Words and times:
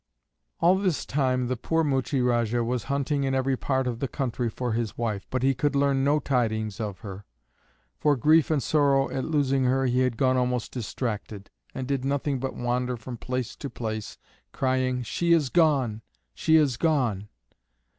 All 0.61 0.79
this 0.79 1.05
time 1.05 1.45
the 1.45 1.55
poor 1.55 1.83
Muchie 1.83 2.21
Rajah 2.25 2.63
was 2.63 2.85
hunting 2.85 3.23
in 3.23 3.35
every 3.35 3.55
part 3.55 3.85
of 3.85 3.99
the 3.99 4.07
country 4.07 4.49
for 4.49 4.71
his 4.71 4.97
wife, 4.97 5.27
but 5.29 5.43
he 5.43 5.53
could 5.53 5.75
learn 5.75 6.03
no 6.03 6.17
tidings 6.17 6.79
of 6.79 7.01
her. 7.01 7.23
For 7.99 8.15
grief 8.15 8.49
and 8.49 8.63
sorrow 8.63 9.11
at 9.11 9.25
losing 9.25 9.65
her 9.65 9.85
he 9.85 9.99
had 9.99 10.17
gone 10.17 10.37
almost 10.37 10.71
distracted, 10.71 11.51
and 11.75 11.87
did 11.87 12.03
nothing 12.03 12.39
but 12.39 12.55
wander 12.55 12.97
from 12.97 13.17
place 13.17 13.55
to 13.57 13.69
place, 13.69 14.17
crying, 14.51 15.03
"She 15.03 15.33
is 15.33 15.49
gone! 15.49 16.01
she 16.33 16.55
is 16.55 16.77
gone!" 16.77 17.29